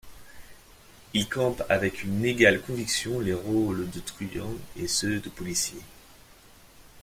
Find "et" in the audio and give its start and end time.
4.75-4.87